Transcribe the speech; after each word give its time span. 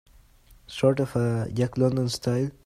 Sort 0.65 0.99
of 0.99 1.15
a 1.15 1.47
Jack 1.53 1.77
London 1.77 2.09
style? 2.09 2.49